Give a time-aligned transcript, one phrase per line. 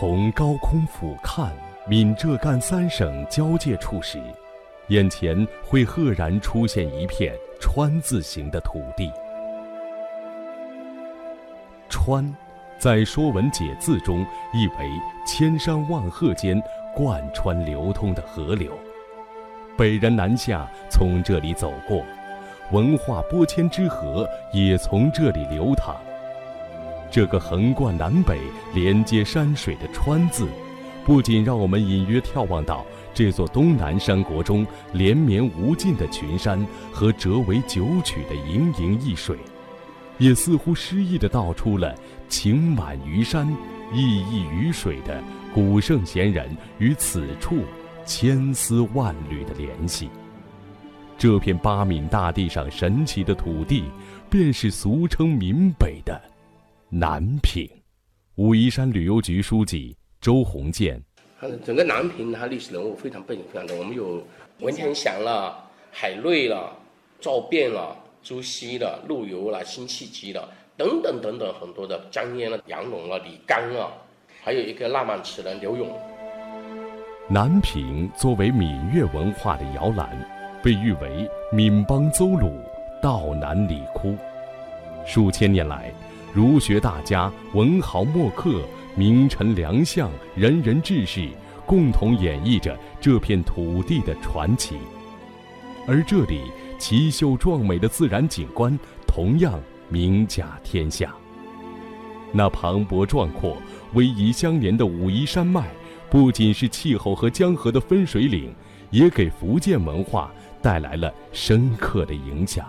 [0.00, 1.50] 从高空俯瞰
[1.88, 4.22] 闽浙赣三省交界处时，
[4.90, 9.10] 眼前会赫然出现一片川字形的土地。
[11.88, 12.32] 川，
[12.78, 14.24] 在《说文解字》中
[14.54, 14.88] 意为
[15.26, 16.62] 千山万壑间
[16.94, 18.78] 贯穿流通的河流，
[19.76, 22.04] 北人南下从这里走过，
[22.70, 25.96] 文化播迁之河也从这里流淌。
[27.10, 28.38] 这个横贯南北、
[28.74, 30.46] 连接山水的“川”字，
[31.04, 39.36] 不仅让我们隐约眺望到这座东南山国中连绵无尽的群山和折为九曲的盈盈一水，
[40.18, 41.94] 也似乎诗意地道出了
[42.28, 43.48] “情满于山，
[43.92, 45.22] 意溢于水”的
[45.54, 47.64] 古圣贤人与此处
[48.04, 50.10] 千丝万缕的联系。
[51.16, 53.84] 这片八闽大地上神奇的土地，
[54.30, 56.20] 便是俗称闽北的。
[56.90, 57.68] 南平，
[58.36, 60.98] 武夷山旅游局书记周鸿建。
[61.62, 63.76] 整个南平，它历史人物非常背景非常多。
[63.76, 64.26] 我们有
[64.60, 66.74] 文天祥了、海瑞了、
[67.20, 73.92] 赵卞了、朱熹了、陆游了、辛弃疾了，等等等等很多的江淹了、杨龙了、李纲了，
[74.42, 75.94] 还有一个浪漫词人刘永。
[77.28, 80.08] 南平作为闽粤文化的摇篮，
[80.62, 82.58] 被誉为闽邦邹鲁、
[83.02, 84.16] 道南李窟，
[85.04, 85.92] 数千年来。
[86.34, 88.62] 儒学大家、文豪墨客、
[88.94, 91.28] 名臣良相、仁人志士，
[91.66, 94.76] 共同演绎着这片土地的传奇。
[95.86, 96.42] 而这里
[96.78, 101.14] 奇秀壮美的自然景观，同样名甲天下。
[102.30, 103.56] 那磅礴壮阔、
[103.94, 105.66] 逶迤相连的武夷山脉，
[106.10, 108.54] 不仅是气候和江河的分水岭，
[108.90, 112.66] 也给福建文化带来了深刻的影响。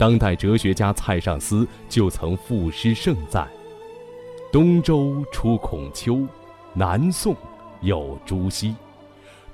[0.00, 3.46] 当代哲学家蔡尚思就曾赋诗盛赞
[4.50, 6.26] ：“东周出孔丘，
[6.72, 7.36] 南宋
[7.82, 8.74] 有朱熹，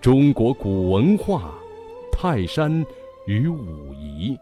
[0.01, 1.53] 中国古文化，
[2.13, 2.87] 泰山
[3.27, 4.39] 与武夷。”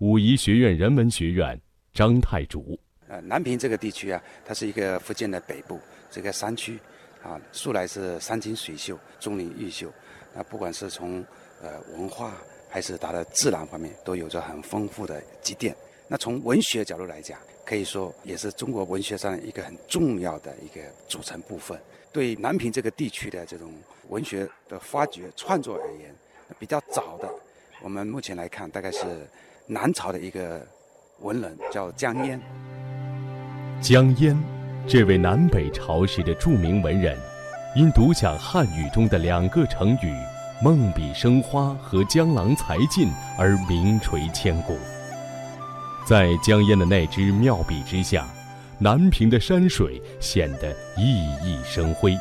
[0.00, 1.58] 武夷学院人文学院
[1.94, 2.78] 张太竹
[3.08, 6.78] ：“呃，南平这个地区啊，它是一个福建的北部，这个山区，
[7.22, 9.90] 啊，素来是山清水秀，钟灵毓秀，
[10.34, 11.24] 那不管是从
[11.62, 12.34] 呃文化。”
[12.70, 15.74] 还是它的自然方面都有着很丰富的积淀。
[16.08, 21.78] 那从文学角度来讲，可以说也是中国文学上一个很重要的一个组成部分。
[22.12, 23.72] 对南平这个地区的这种
[24.08, 26.14] 文学的发掘创作而言，
[26.58, 27.28] 比较早的，
[27.82, 29.28] 我们目前来看，大概是
[29.66, 30.60] 南朝的一个
[31.20, 32.40] 文人叫江淹。
[33.80, 34.36] 江淹，
[34.88, 37.16] 这位南北朝时的著名文人，
[37.76, 40.12] 因独享汉语中的两个成语。
[40.62, 44.78] 梦笔生花和江郎才尽而名垂千古。
[46.04, 48.26] 在江淹的那支妙笔之下，
[48.78, 51.02] 南平的山水显得熠
[51.42, 52.14] 熠生辉。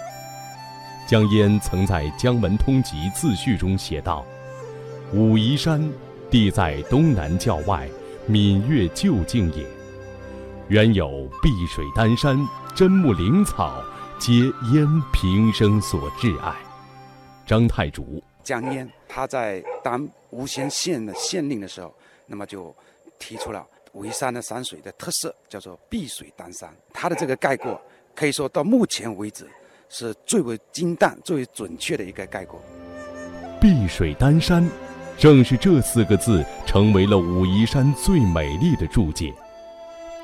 [1.05, 4.23] 江淹曾在《江文通集自序》中写道
[5.11, 5.81] ：“武夷山
[6.29, 7.89] 地在东南郊外，
[8.25, 9.65] 闽粤旧境也。
[10.67, 12.37] 原有碧水丹山、
[12.75, 13.83] 真木灵草，
[14.17, 14.33] 皆
[14.71, 16.53] 淹平生所挚爱。”
[17.45, 18.23] 张太竹。
[18.49, 21.93] 江淹他在当吴县县的县令的时候，
[22.25, 22.75] 那么就
[23.19, 26.67] 提出了武夷山的山水的特色，叫做碧水丹山。
[26.91, 27.79] 他的这个概括，
[28.15, 29.47] 可以说到目前为止
[29.87, 32.59] 是最为精淡、最为准确的一个概括。
[33.61, 34.67] 碧水丹山，
[35.15, 39.31] 正是这四个字成为了武夷山最美丽的注解。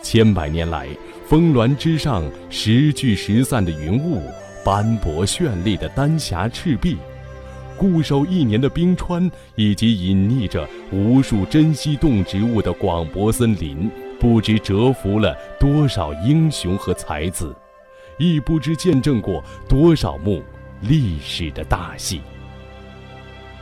[0.02, 0.90] 千百年来，
[1.28, 4.19] 峰峦之上时聚时散的云雾，
[4.63, 6.97] 斑驳绚丽的丹霞赤壁。
[7.78, 17.56] 固守一年的冰川，以及隐匿着无数珍稀动植物的广博森林，不知蛰伏了多少英雄和才子，
[18.18, 20.41] 亦不知见证过多少幕
[20.81, 22.22] 历史的大戏。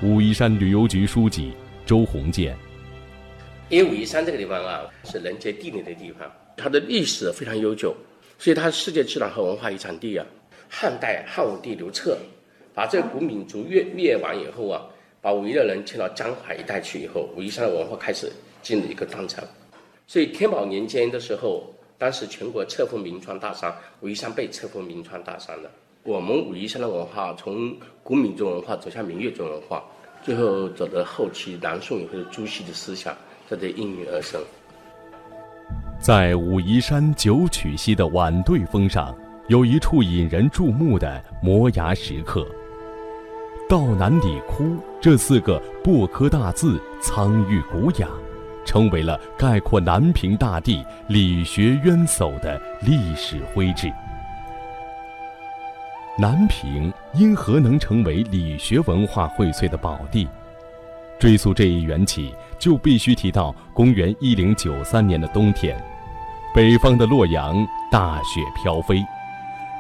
[0.02, 1.54] 武夷山旅游局书记
[1.86, 2.56] 周鸿建，
[3.70, 7.96] 因为武夷山这个地方啊，是人杰地灵的地方，它的历史非常悠久，
[8.38, 10.26] 所以它世界自然和文化遗产地啊。
[10.70, 12.18] 汉代汉武帝刘彻。
[12.74, 14.82] 把这个古闽族灭灭完以后啊，
[15.22, 18.32] 把武夷的人迁到江淮一带去以后，武夷山的文化开始
[18.62, 19.44] 进入一个断层。
[20.08, 25.70] 所以天宝年间的时候，当时全国册封名川大山，武夷山被册封名川大山了。
[26.04, 27.74] 我们武夷山的文化从
[28.04, 29.82] 古闽族文化走向闽越族文化，
[30.22, 33.16] 最后走到后期南宋以后的朱熹的思想
[33.48, 34.42] 在这应运而生。
[36.02, 39.18] 在武夷山九曲溪的晚对峰上，
[39.48, 42.46] 有一处引人注目的摩崖石刻。
[43.74, 48.08] 道南里窟这四个薄刻大字，苍郁古雅，
[48.64, 53.92] 成为了概括南平大地理学渊薮的历史徽志。
[56.20, 60.28] 南平因何能成为理学文化荟萃的宝地？
[61.18, 65.76] 追溯这一缘起，就必须提到公元一零九三年的冬天，
[66.54, 69.04] 北方的洛阳大雪飘飞。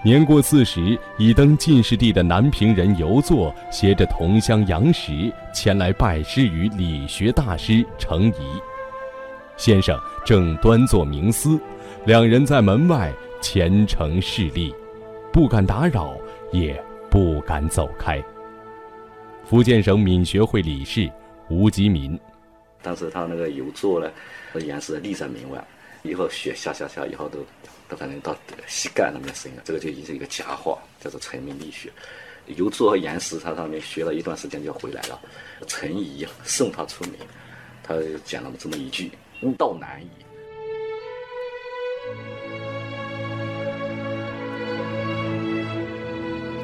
[0.06, 8.62] 年过四十已登进士第的南平人游作，携着同乡杨时前来拜师于理学大师程颐。
[9.56, 11.58] 先生正端坐冥思，
[12.06, 14.76] 两人在门外虔诚侍立，
[15.32, 16.18] 不敢打扰，
[16.52, 16.78] 也
[17.10, 18.22] 不敢走开。
[19.46, 21.10] 福建省闽学会理事
[21.50, 22.20] 吴吉民，
[22.82, 24.12] 当时他那个游坐呢，
[24.66, 25.66] 杨时立在门外，
[26.04, 27.40] 以后雪下下下以后都。
[27.90, 28.34] 都反正到
[28.66, 31.92] 膝盖那边深了，这个就已经是一个佳话，叫做成名立学。
[32.48, 35.20] 游作和岩石他上面学了一段时间就回来了，
[35.68, 37.14] 陈颐送他出门，
[37.84, 39.12] 他讲了这么一句
[39.44, 40.08] ：“吾道难矣。”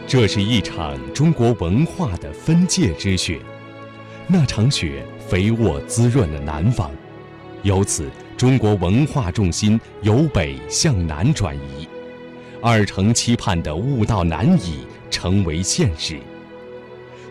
[0.07, 3.41] 这是一场中国文化的分界之雪，
[4.25, 6.89] 那场雪肥沃滋润了南方，
[7.63, 8.09] 由此。
[8.39, 11.85] 中国文化重心由北向南转移，
[12.61, 16.17] 二程期盼的悟道难矣成为现实。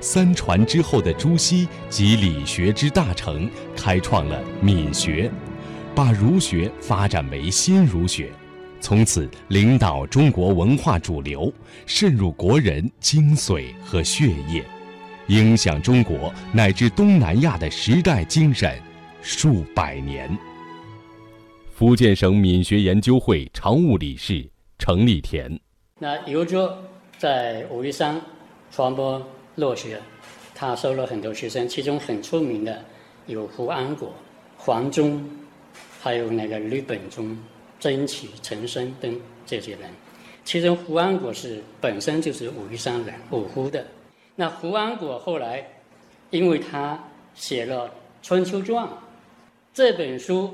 [0.03, 5.31] 三传之后的朱熹及理学之大成，开创了闽学，
[5.95, 8.31] 把儒学发展为新儒学，
[8.79, 11.51] 从此领导中国文化主流，
[11.87, 14.63] 渗入国人精髓和血液，
[15.29, 18.79] 影响中国乃至东南亚的时代精神
[19.23, 20.39] 数百年。
[21.79, 24.45] 福建省闽学研究会常务理事
[24.81, 25.61] 程立田，
[26.01, 26.77] 那游作
[27.19, 28.21] 在武夷山
[28.69, 30.01] 传播落学，
[30.57, 32.85] 他收了很多学生，其中很出名的
[33.27, 34.13] 有胡安国、
[34.57, 35.25] 黄忠，
[36.01, 37.39] 还有那个吕本中、
[37.79, 39.89] 曾启、陈升等这些人。
[40.45, 43.87] 其中胡安国是本身就是武夷山人，武湖的。
[44.35, 45.65] 那胡安国后来，
[46.31, 46.99] 因为他
[47.37, 47.87] 写了
[48.21, 48.85] 《春秋传》
[49.73, 50.53] 这本书。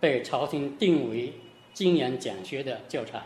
[0.00, 1.30] 被朝廷定为
[1.74, 3.20] 经研讲学的教材，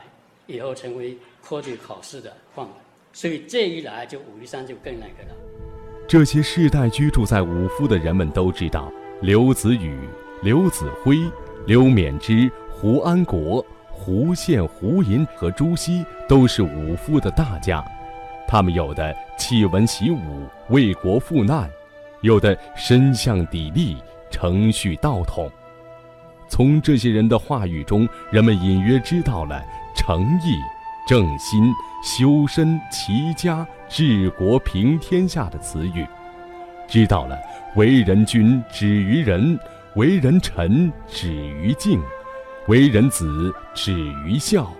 [0.48, 2.74] 以后成为科举考试的范本，
[3.12, 5.36] 所以这一来就武夷山就更那个了。
[6.08, 8.92] 这些世代居住在武夫的人们都知道，
[9.22, 9.96] 刘子宇、
[10.42, 11.18] 刘子辉、
[11.64, 17.82] 刘勉之、胡安国、胡宪、胡寅和朱熹都是武夫的大家，
[18.48, 21.70] 他们有的弃文习武，为国赴难，
[22.20, 23.96] 有的身向砥砺，
[24.28, 25.48] 承续道统。
[26.54, 29.60] 从这些人的话语中，人们隐约知道了
[29.96, 30.56] 诚意、
[31.04, 31.64] 正心、
[32.00, 36.06] 修身、齐家、治国、平天下的词语，
[36.86, 37.36] 知道了
[37.74, 39.58] 为人君止于仁，
[39.96, 42.00] 为人臣止于敬，
[42.68, 43.92] 为人子止
[44.24, 44.72] 于孝，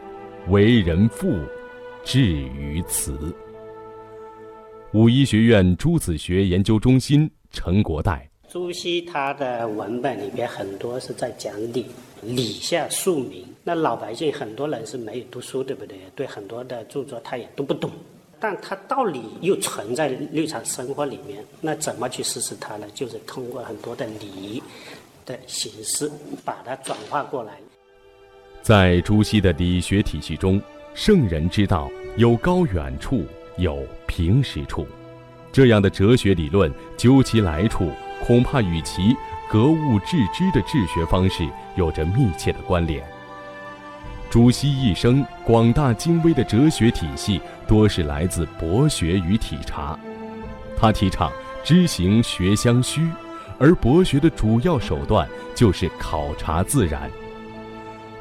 [0.46, 1.36] 为人父
[2.04, 3.34] 至于慈。
[4.92, 8.30] 武医学院朱子学研究中心陈国代。
[8.54, 11.86] 朱熹他的文本里边很多是在讲理，
[12.22, 13.44] 理下庶民。
[13.64, 15.98] 那老百姓很多人是没有读书，对不对？
[16.14, 17.90] 对很多的著作他也都不懂，
[18.38, 21.44] 但他道理又存在日常生活里面。
[21.60, 22.86] 那怎么去实施它呢？
[22.94, 24.62] 就是通过很多的礼
[25.26, 26.08] 的形式
[26.44, 27.54] 把它转化过来。
[28.62, 30.62] 在朱熹的理学体系中，
[30.94, 33.24] 圣人之道有高远处，
[33.58, 34.86] 有平实处。
[35.50, 37.90] 这样的哲学理论，究其来处。
[38.22, 39.16] 恐怕与其
[39.48, 43.02] 格物致知的治学方式有着密切的关联。
[44.30, 49.96] 朱熹一生广大精微的哲学体系，多是来自博学与体察。
[50.76, 51.30] 他提倡
[51.62, 53.08] 知行学相虚，
[53.58, 57.08] 而博学的主要手段就是考察自然，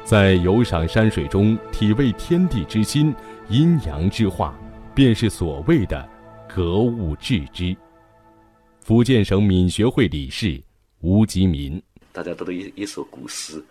[0.04, 3.12] 在游赏山水中体味天地之心、
[3.48, 4.54] 阴阳之化，
[4.94, 6.08] 便是所谓的
[6.46, 7.76] 格物致知。
[8.84, 10.62] 福建省闽学会理事
[11.00, 13.64] 吴吉民，大家都有一一首古诗，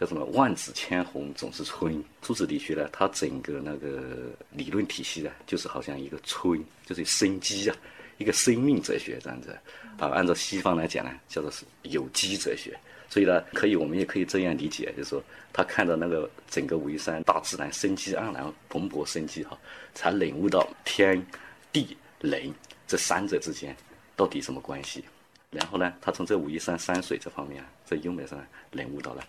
[0.00, 2.02] 叫什么“万紫千红总是春”。
[2.20, 7.76] 朱子理学呢，它整个那个理论体系呢，就是好像一个春，就是生机啊，
[8.18, 9.56] 一个生命哲学这样子。
[9.96, 12.76] 啊，按照西方来讲呢，叫做是有机哲学。
[13.08, 15.22] 所以呢，可以我们也可以这样理解，就是说，
[15.52, 19.56] 他看到那个整个武夷山大自然生机盎然、蓬勃生机哈，
[19.94, 21.24] 才领悟到天
[21.72, 22.52] 地人
[22.88, 23.76] 这三者之间。
[24.18, 25.04] 到底什么关系？
[25.50, 28.38] 然后呢，他从这武夷山山水这方面，在优美上
[28.72, 29.22] 领悟到了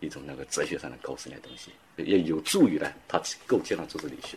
[0.00, 4.36] 一种那个哲学上的高深的东西，也有助于呢他构建了朱子理学。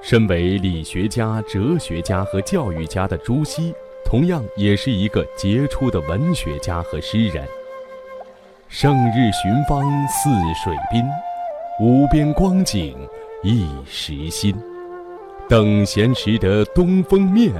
[0.00, 7.44] 身为理学家、哲学家和教育家的朱熹，同样也是一个杰出的文学家和诗人。
[8.68, 11.04] 胜日寻芳泗水滨，
[11.80, 12.96] 无边光景
[13.42, 14.54] 一时新。
[15.46, 17.52] 等闲识得东风面，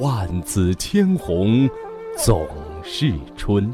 [0.00, 1.70] 万紫千红
[2.16, 2.44] 总
[2.82, 3.72] 是春。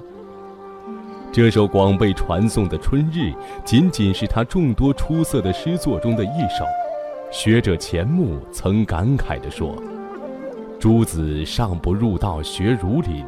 [1.33, 3.21] 这首广被传颂的《春日》，
[3.65, 6.67] 仅仅是他众多出色的诗作中的一首。
[7.31, 9.83] 学者钱穆曾感慨地说
[10.79, 13.25] ：“诸子尚不入道学儒林，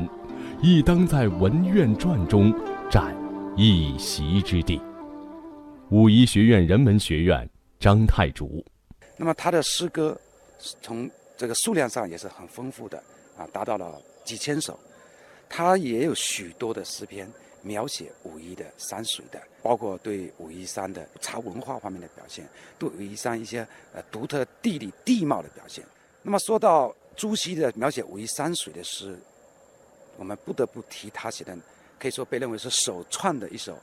[0.60, 2.52] 亦当在文苑传中
[2.90, 3.16] 占
[3.56, 4.78] 一席之地。”
[5.88, 7.48] 武夷学院人文学院
[7.80, 8.62] 张太竹。
[9.16, 10.18] 那么他的诗歌，
[10.82, 13.02] 从这个数量上也是很丰富的
[13.36, 14.78] 啊，达到了几千首。
[15.48, 17.30] 他也有许多的诗篇。
[17.66, 22.46] 描写武夷的山水的，包括对武夷山的茶文化方面的表现，
[22.78, 25.82] 对武夷山一些呃独特地理地貌的表现。
[26.20, 29.18] 那么说到朱熹的描写武夷山水的诗，
[30.18, 31.56] 我们不得不提他写的，
[31.98, 33.74] 可以说被认为是首创的一首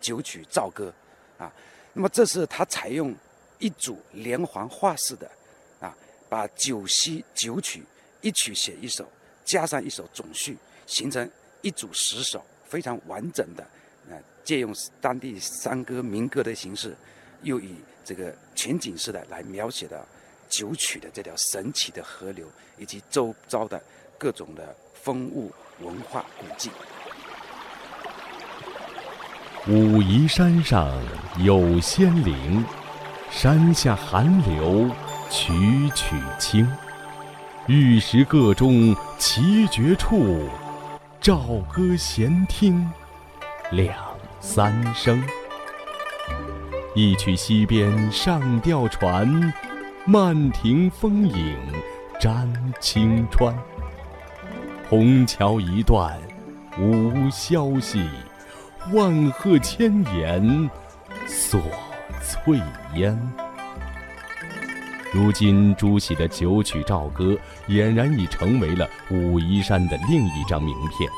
[0.00, 0.92] 九曲棹歌
[1.38, 1.52] 啊。
[1.92, 3.14] 那么这是他采用
[3.58, 5.30] 一组连环画式的
[5.80, 5.94] 啊，
[6.28, 7.82] 把九溪九曲
[8.20, 9.06] 一曲写一首，
[9.44, 11.28] 加上一首总序，形成
[11.62, 12.44] 一组十首。
[12.68, 13.66] 非常完整的，
[14.10, 16.94] 呃，借用当地山歌民歌的形式，
[17.40, 20.06] 又以这个全景式的来描写的
[20.50, 22.46] 九曲的这条神奇的河流，
[22.76, 23.82] 以及周遭的
[24.18, 25.50] 各种的风物
[25.80, 26.70] 文化古迹。
[29.66, 31.02] 武夷山上
[31.42, 32.62] 有仙灵，
[33.30, 34.90] 山下寒流
[35.30, 36.66] 曲曲清，
[37.66, 40.48] 玉石各中奇绝处。
[41.20, 42.90] 棹歌闲听
[43.70, 43.94] 两
[44.40, 45.22] 三声，
[46.94, 49.52] 一曲溪边上吊船，
[50.06, 51.56] 漫亭风影
[52.18, 53.54] 沾青川。
[54.88, 56.18] 虹桥一段
[56.78, 58.08] 无消息，
[58.92, 60.70] 万壑千岩
[61.26, 61.60] 锁
[62.18, 62.60] 翠
[62.94, 63.18] 烟。
[65.12, 67.36] 如今朱熹的九曲棹歌
[67.68, 71.10] 俨然已成为了武夷山的另一张名片。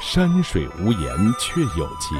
[0.00, 2.18] 山水无言却有情，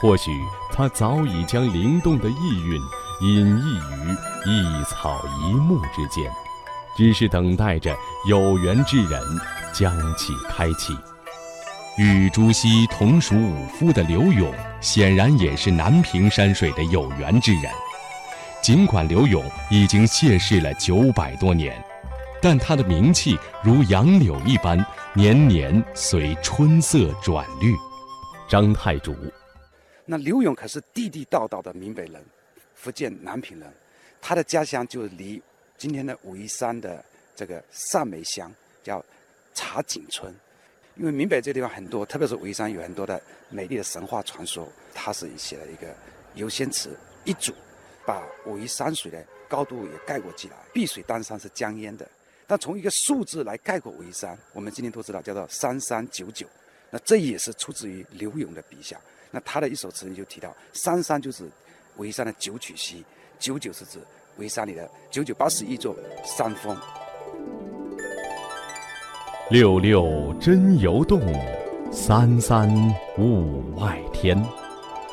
[0.00, 0.30] 或许
[0.72, 2.80] 他早已将灵动的意蕴
[3.22, 6.30] 隐逸于一草一木之间，
[6.96, 7.96] 只是等待着
[8.28, 9.20] 有缘之人
[9.72, 10.96] 将其开启。
[11.96, 17.72] 与朱熹同属武夫的刘永，显然也是南屏山水的有缘之人。
[18.62, 21.82] 尽管刘永已经谢世了九百多年，
[22.42, 24.84] 但他的名气如杨柳一般，
[25.14, 27.74] 年年随春色转绿。
[28.48, 29.16] 张太祖，
[30.04, 32.22] 那刘永可是地地道道的闽北人，
[32.74, 33.72] 福建南平人，
[34.20, 35.42] 他的家乡就离
[35.78, 38.52] 今天的武夷山的这个上梅乡，
[38.84, 39.04] 叫
[39.54, 40.32] 茶井村。
[40.96, 45.94] 因为闽北这地方很多，特别是武夷山有很多的美丽的神话传说，他是写了一个
[46.34, 47.52] 游仙词一组。
[48.06, 52.08] 把武夷山水的高度也概括起来，碧水丹山是江淹的，
[52.46, 56.46] 但从一个数字来概括武夷山，我们今天都知道叫做三三九九，
[56.88, 58.96] 那这也是出自于刘永的笔下。
[59.32, 61.50] 那他的一首词里就提到，三三就是
[61.96, 63.04] 武夷山的九曲溪，
[63.40, 63.98] 九九是指
[64.36, 66.78] 武夷山里的九九八十一座山峰。
[69.48, 71.20] 六六真游动，
[71.92, 72.68] 三三
[73.16, 74.36] 雾外天，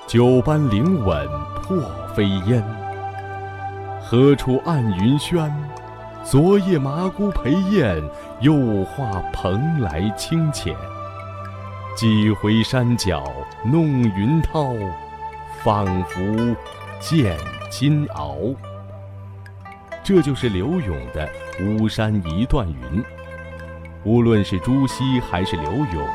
[0.07, 1.27] 九班灵稳
[1.61, 1.79] 破
[2.15, 2.63] 飞烟。
[4.01, 5.53] 何处暗云轩？
[6.23, 8.01] 昨夜麻姑陪燕，
[8.41, 10.75] 又画蓬莱清浅。
[11.95, 13.31] 几回山脚
[13.63, 14.73] 弄云涛，
[15.63, 16.19] 仿佛
[16.99, 17.37] 见
[17.69, 18.55] 金鳌。
[20.03, 21.29] 这就是刘永的
[21.83, 22.99] 《巫山一段云》。
[24.05, 26.07] 无论是朱熹还是刘永，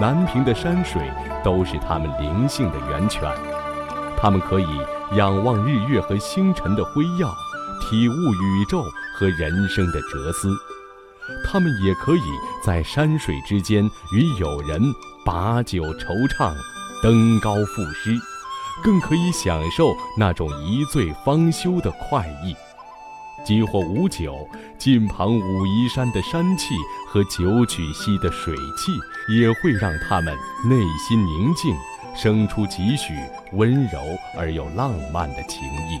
[0.00, 1.10] 南平的山水
[1.44, 3.22] 都是他们灵性的源泉。
[4.16, 4.66] 他们可以。
[5.16, 7.34] 仰望日月和星辰的辉耀，
[7.80, 8.80] 体悟宇宙
[9.16, 10.48] 和人生的哲思。
[11.44, 12.22] 他们也可以
[12.64, 14.80] 在山水之间与友人
[15.24, 16.54] 把酒惆怅，
[17.02, 18.16] 登高赋诗，
[18.84, 22.54] 更可以享受那种一醉方休的快意。
[23.44, 26.74] 即或无酒，近旁武夷山的山气
[27.06, 28.92] 和九曲溪的水气，
[29.34, 31.74] 也会让他们内心宁静。
[32.12, 33.14] 生出几许
[33.52, 34.00] 温柔
[34.36, 36.00] 而又浪漫的情意，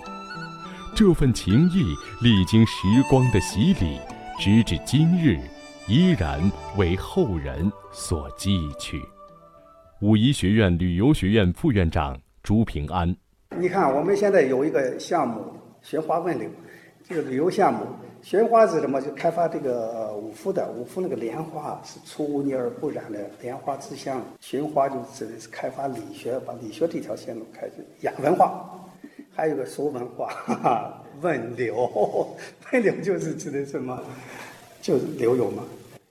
[0.92, 2.72] 这份情意历经时
[3.08, 4.00] 光的洗礼，
[4.36, 5.38] 直至今日，
[5.86, 9.00] 依然为后人所记取。
[10.00, 13.14] 武夷学院旅游学院副院长朱平安，
[13.56, 16.50] 你看，我们现在有一个项目“寻花问柳”，
[17.10, 17.84] 这个旅游项目。
[18.22, 19.02] 寻花是什么？
[19.02, 24.22] 就开发这个五福的五福那个莲花是出污泥而不染的莲花之乡。
[24.38, 28.70] 寻花就指的是开发理学，把理学这条线路开始亚文化。
[29.34, 31.90] 还有个俗文化，哈哈，问柳，
[32.72, 34.00] 问柳就是指的什么？
[34.80, 35.64] 就是柳永嘛。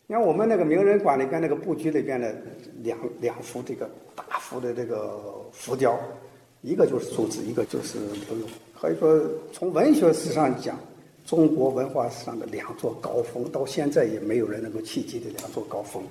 [0.05, 2.35] 你看我们那个名人馆里边那个布局里边的
[2.81, 5.17] 两两幅这个大幅的这个
[5.53, 5.97] 浮雕，
[6.61, 8.49] 一个就是苏子，一个就是柳永。
[8.81, 9.21] 可以说，
[9.53, 10.79] 从文学史上讲，
[11.29, 16.01] 中国文化史上的两座高峰，到现在也没有人能够企及的两座高峰。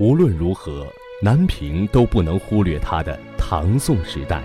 [0.00, 0.86] 无论如何，
[1.22, 4.42] 南平都不能忽略它的唐宋时代。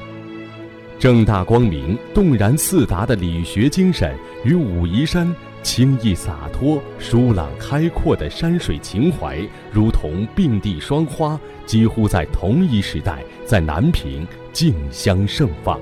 [1.00, 4.14] 正大光明、动然四达的理学精神
[4.44, 9.40] 与武夷山清逸洒脱、舒朗开阔的山水情怀，
[9.72, 15.80] 如同并蒂双花，几乎在同一时代在南平竞相盛放。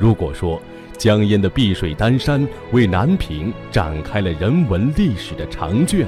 [0.00, 0.60] 如果说
[1.02, 6.06] 江淹的碧水丹山为南平展开了人文历史的长卷，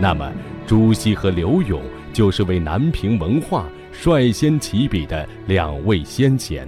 [0.00, 0.32] 那么
[0.66, 1.82] 朱熹和柳永
[2.14, 6.66] 就是为南平文化率先起笔的两位先贤。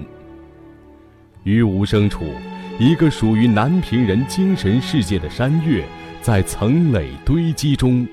[1.44, 2.26] 于无声处，
[2.78, 5.82] 一个属于南平人精神世界的山岳，
[6.20, 8.06] 在层垒堆积中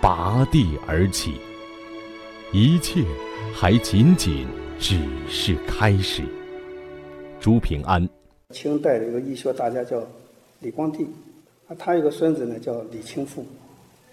[0.00, 1.34] 拔地而起。
[2.50, 3.04] 一切
[3.54, 4.44] 还仅仅
[4.76, 6.24] 只是开始。
[7.38, 8.04] 朱平安，
[8.54, 10.02] 清代的一个医学大家叫
[10.60, 11.06] 李光地，
[11.66, 13.44] 啊，他有个孙子呢叫李清富，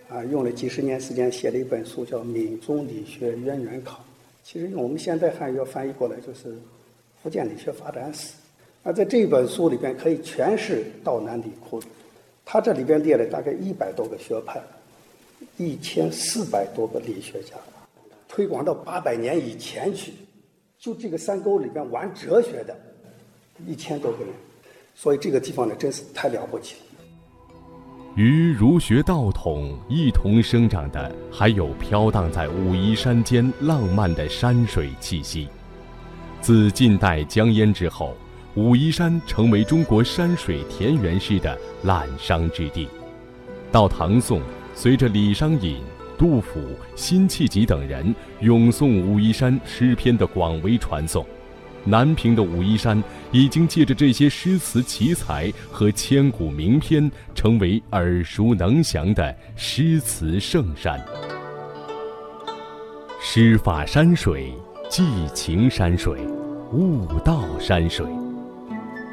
[0.09, 3.99] 啊，用了几十年时间写了一本书叫《闽中理学渊源考》，
[4.43, 6.51] 其实用我们现代汉语要翻译过来就是
[7.23, 8.33] 《福建理学发展史》。
[8.83, 11.81] 那在这本书里边可以全是道南理窟，
[12.43, 14.61] 他这里边列了大概一百多个学派，
[15.55, 17.55] 一千四百多个理学家，
[18.27, 20.11] 推广到八百年以前去，
[20.77, 22.77] 就这个山沟里边玩哲学的，
[23.65, 24.33] 一千多个人，
[24.95, 27.03] 所以这个地方呢真是太了不起了。
[28.15, 35.47] 与儒学道统一同生长的，还有飘荡在武夷山间浪漫的山水气息。
[36.41, 38.15] 自近代江淹之后。
[38.57, 42.87] 武夷山成为中国山水田园诗的滥觞之地。
[43.69, 44.41] 到唐宋，
[44.73, 45.81] 随着李商隐、
[46.17, 46.61] 杜甫、
[46.95, 51.25] 辛弃疾等人咏颂武夷山诗篇的广为传颂，
[51.85, 60.99] 南平的武夷山已经借着这些诗词奇才和千古名篇，成为耳熟能详的诗词圣山。
[63.21, 64.53] 诗法山水，
[64.89, 66.19] 寄情山水，
[66.73, 68.05] 悟道山水。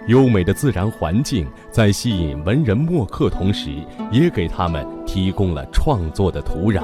[0.09, 3.71] 优美的自然环境在吸引文人墨客同时，
[4.11, 6.83] 也给他们提供了创作的土壤。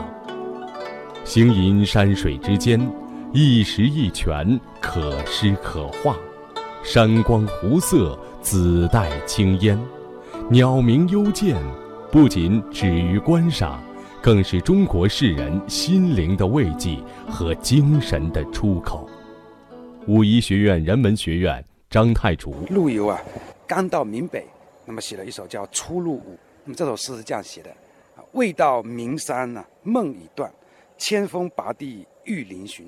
[1.24, 2.80] 行吟山水之间，
[3.34, 6.16] 一石一泉，可诗可画。
[6.82, 9.78] 山光湖色，紫带青烟，
[10.48, 11.54] 鸟鸣幽涧，
[12.10, 13.82] 不仅止于观赏，
[14.22, 16.96] 更是中国士人心灵的慰藉
[17.28, 19.06] 和精神的出口。
[20.06, 21.64] 武夷学院人文学院。
[21.90, 23.18] 张太竹陆游啊，
[23.66, 24.46] 刚到闽北，
[24.84, 26.18] 那么写了一首叫《出入伍》。
[26.64, 27.70] 那么这首诗是这样写的：
[28.32, 30.50] 未到名山呢，梦已断；
[30.98, 32.84] 千峰拔地欲嶙峋。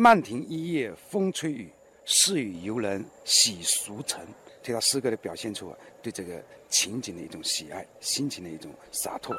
[0.00, 1.70] 漫庭一夜风吹雨，
[2.06, 4.18] 是与游人喜俗尘。
[4.62, 9.36] 这条诗歌的表现出对这个情景的一种喜爱，心情的一种洒脱。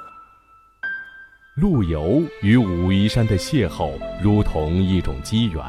[1.55, 5.63] 陆游与武夷山的邂逅，如同一种机缘。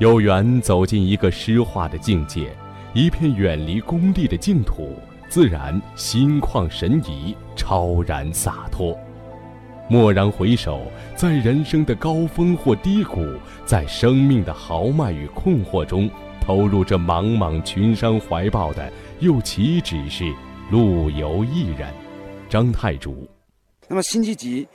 [0.00, 2.52] 有缘走进一个诗画的境界，
[2.92, 4.96] 一片远离功利的净土，
[5.28, 8.98] 自然心旷神怡，超然洒脱。
[9.90, 10.82] 蓦然回首，
[11.16, 13.26] 在人生的高峰或低谷，
[13.66, 16.08] 在生命的豪迈与困惑中，
[16.40, 20.32] 投入这茫茫群山怀抱的，又岂止是
[20.70, 21.92] 陆游一人？
[22.48, 23.28] 张太祖。
[23.88, 24.68] 那么辛弃疾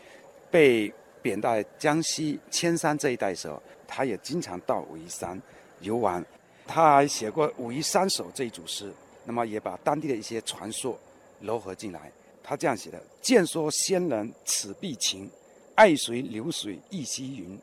[0.51, 3.62] 被贬到江西铅山这一带时候。
[3.88, 5.39] 他也经常到武夷山
[5.80, 6.25] 游玩，
[6.65, 8.91] 他还写过《武夷山首》这一组诗，
[9.23, 10.99] 那么也把当地的一些传说
[11.43, 12.12] 糅合进来。
[12.47, 15.27] 他这样写的：“见说仙人此必情，
[15.73, 17.58] 爱随流水一溪云。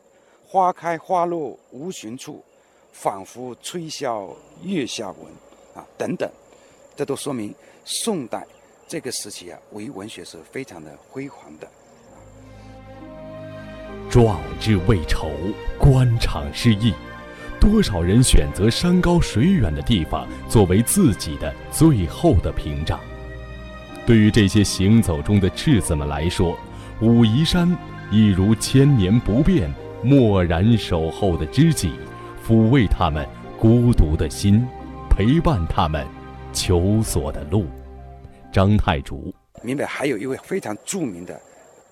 [0.45, 2.43] 花开花落无寻处，
[2.91, 5.31] 仿佛吹箫月下闻。”
[5.73, 6.29] 啊，等等，
[6.95, 8.45] 这都说明宋代
[8.87, 11.67] 这个时期啊，武夷文学是非常的辉煌的。
[14.07, 15.31] 壮志未酬，
[15.79, 16.93] 官场失意，
[17.59, 22.99] 多少人选择山高水远的地方作为自己的最后的屏障？
[24.05, 26.57] 对于这些行走中的赤子们来说，
[27.01, 27.75] 武夷山
[28.11, 31.93] 一如千年不变、默然守候的知己，
[32.45, 33.27] 抚慰他们
[33.59, 34.67] 孤独的心，
[35.09, 36.05] 陪伴他们
[36.51, 37.65] 求索的路。
[38.51, 41.39] 张太竹，闽北还有一位非常著名的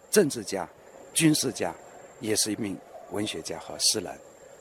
[0.09, 0.67] 政治家、
[1.13, 1.73] 军事家。
[2.19, 2.77] 也是一名
[3.09, 4.13] 文学家和诗人，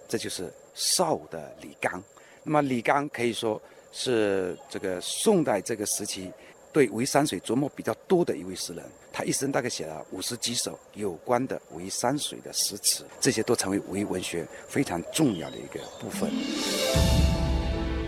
[0.09, 2.03] 这就是邵武的李纲。
[2.43, 3.61] 那么李纲可以说
[3.93, 6.33] 是这个宋代这个时期
[6.73, 8.85] 对武夷山水琢磨比较多的一位诗人。
[9.13, 16.31] 他一生大概写了五十几首有关的武夷山水的诗词，这些都成为武夷文学非常重要的一个部分。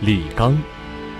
[0.00, 0.56] 李纲，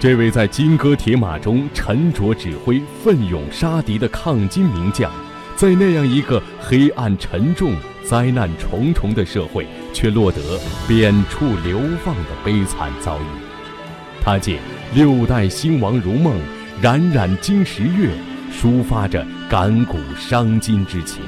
[0.01, 5.13] 这位在金戈铁马中沉着指挥、奋勇杀敌的抗金名将，
[5.57, 13.25] 在那样一个黑暗沉重、灾难重重的社会，却落得贬黜流放的悲惨遭遇。
[14.21, 14.61] 他借
[14.95, 16.41] “六代兴亡如梦，
[16.83, 18.11] 冉冉金石月”。
[18.53, 21.23] 抒发着感古伤今之情，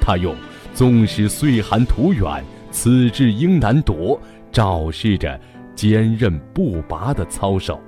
[0.00, 0.34] 他用
[0.72, 4.18] “纵使岁寒途远，此志应难夺”
[4.52, 5.38] 昭示着
[5.74, 7.78] 坚韧不拔的操守。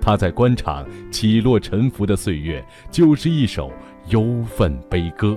[0.00, 3.72] 他在官场起落沉浮的岁月，就是一首
[4.10, 5.36] 忧愤悲歌。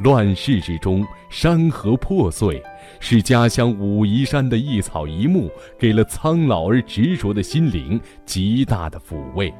[0.00, 2.62] 乱世之中，山河破碎，
[3.00, 9.52] 是家乡武夷山的一草一木，给了苍老而执着的心灵极大的抚慰。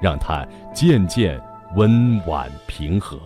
[0.00, 1.38] 让他渐渐
[1.76, 3.20] 温婉平和。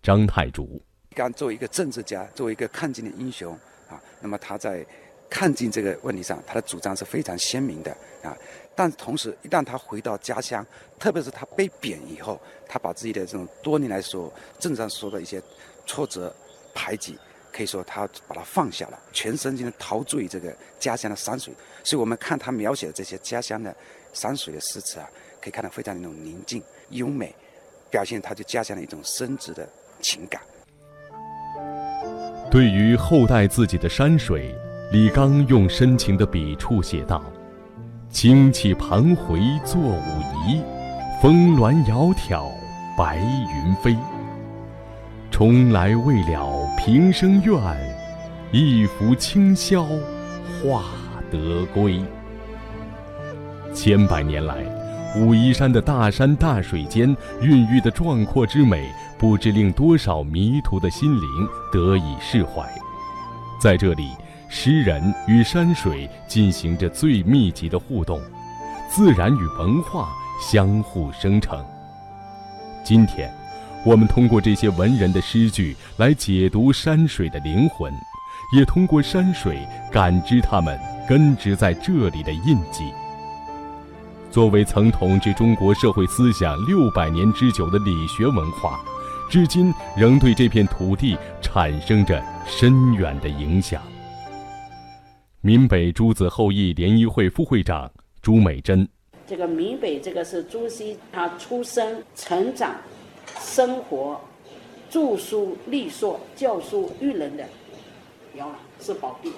[0.00, 0.80] 张太祖，
[1.16, 3.52] 刚作为一个政治家，作为一个抗金的英雄
[3.88, 4.86] 啊，那么他在
[5.28, 7.90] 抗金这个问题上，他的主张是非常鲜明的
[8.22, 8.36] 啊。
[8.76, 10.64] 但同时，一旦他回到家乡，
[10.96, 15.42] 特别是他被贬以后，他把自己的这种多年来说政治上说的一些
[15.86, 16.34] 挫折、
[16.74, 17.18] 排挤，
[17.52, 21.54] 可以说他把它放下了，全身心的陶醉这个家乡的山水。
[21.82, 23.74] 所以我们看他描写的这些家乡的
[24.12, 25.08] 山水的诗词啊。
[25.38, 27.32] 可以看到非常那种宁静、优美，
[27.88, 29.68] 表现他就家乡的一种深挚的
[30.00, 30.42] 情感。
[32.50, 34.52] 对于后代自己的山水，
[34.90, 37.22] 李纲用深情的笔触写道
[38.10, 40.60] ：“清气盘回作武夷，
[41.22, 42.50] 峰峦窈窕
[42.98, 43.96] 白云飞。
[45.36, 47.54] 重来未了平生愿，
[48.52, 50.84] 一拂清宵化
[51.30, 52.02] 得归。”
[53.74, 54.64] 千百年来。
[55.18, 61.28] 武夷山的大山大水间孕育的壮阔之美，不知令多少迷途的心灵
[61.70, 62.66] 得以释怀。
[63.60, 64.12] 在这里，
[64.48, 68.18] 诗人与山水进行着最密集的互动，
[68.90, 70.08] 自然与文化
[70.40, 71.62] 相互生成。
[72.82, 73.30] 今天，
[73.86, 77.94] 我们通过这些文人的诗句来解读山水的灵魂，
[78.52, 80.76] 也通过山水感知他们
[81.08, 82.92] 根植在这里的印记。
[84.28, 88.80] 作为曾统治中国社会思想六百年之久的理学文化，
[89.30, 93.80] 至今仍对这片土地产生着深远的影响。
[95.42, 97.88] 闽北诸子后裔联谊会副会长
[98.20, 98.86] 朱美珍，
[99.28, 102.74] 这个闽北这个是朱熹他出生、成长、
[103.38, 104.20] 生活、
[104.90, 107.44] 著书立说、教书育人的
[108.34, 109.32] 摇篮，是宝地。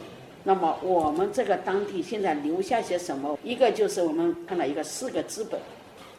[0.44, 3.38] 那么我们这个当地现在留下些什么？
[3.42, 5.60] 一个就是我们看到一个四个资本，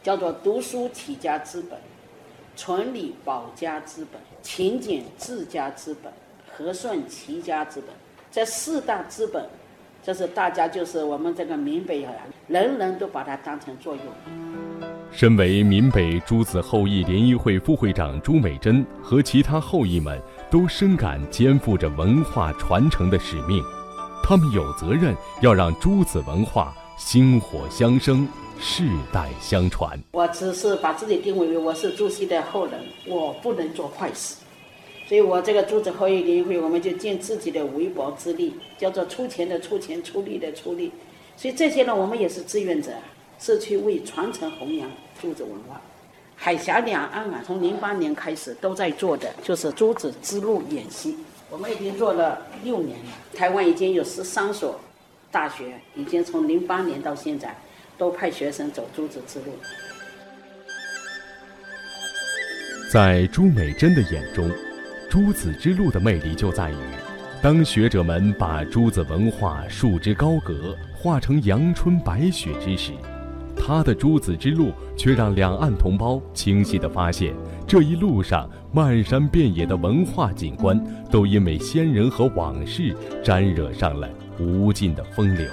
[0.02, 1.78] 叫做读书起家资本、
[2.54, 6.12] 存礼保家资本、勤俭治家资本、
[6.52, 7.90] 和顺齐家资本。
[8.30, 9.44] 这四大资本，
[10.04, 12.12] 这是大家就是我们这个闽北人，
[12.46, 14.69] 人人都把它当成作用。
[15.12, 23.62] 身为闽北诸子后裔联谊会副会长朱美珍和其他后裔们，都深感肩负着文化传承的使命。
[24.22, 28.26] 他们有责任要让诸子文化薪火相生，
[28.60, 29.98] 世代相传。
[30.12, 32.74] 我只是把自己定位为我是朱熹的后人，
[33.08, 34.36] 我不能做坏事，
[35.08, 40.92] 所以我这个诸子后裔联谊会，我们就尽自己的微薄之力，叫做出钱的出钱，出力的出力。
[41.36, 42.92] 所以这些呢，我们也是志愿者，
[43.40, 44.88] 社区为传承弘扬
[45.20, 45.80] 诸子文化。
[46.36, 51.16] 海峡两岸啊，从零八年开始都在做的，就是诸子之路演习。
[51.50, 54.78] 我们已经做了六年了，台湾已经有十三所
[55.30, 57.54] 大学，已经从零八年到现在，
[57.98, 59.46] 都派学生走朱子之路。
[62.92, 64.50] 在朱美珍的眼中，
[65.10, 66.76] 朱子之路的魅力就在于，
[67.42, 72.92] 当学者们把朱子文化束之高阁，化成阳春白雪之时。
[73.70, 77.32] 他的诸子之路，却让两岸同胞清晰地发现，
[77.68, 84.08] 这一路上漫山遍野的文化景观，都因为先人和往事沾惹上了
[84.40, 85.46] 无尽的风流。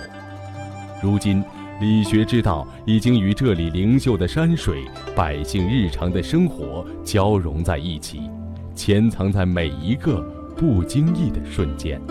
[0.99, 1.43] 如今，
[1.79, 4.83] 理学之道已经与这里灵秀的山水、
[5.15, 8.21] 百姓日常的生活交融在一起，
[8.73, 10.19] 潜藏在每一个
[10.57, 12.01] 不经意的瞬间。